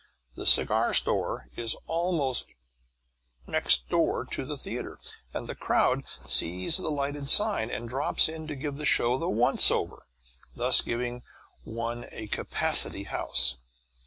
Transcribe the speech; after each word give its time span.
The 0.33 0.47
cigar 0.47 0.95
store 0.95 1.49
is 1.55 1.75
almost 1.85 2.55
next 3.45 3.87
door 3.87 4.25
to 4.31 4.45
the 4.45 4.57
theatre, 4.57 4.97
and 5.31 5.45
the 5.45 5.53
crowd 5.53 6.05
sees 6.25 6.77
the 6.77 6.89
lighted 6.89 7.29
sign 7.29 7.69
and 7.69 7.87
drops 7.87 8.27
in 8.27 8.47
to 8.47 8.55
give 8.55 8.77
the 8.77 8.83
show 8.85 9.19
the 9.19 9.29
once 9.29 9.69
over, 9.69 10.07
thus 10.55 10.81
giving 10.81 11.21
one 11.65 12.07
a 12.11 12.25
capacity 12.29 13.03
house. 13.03 13.57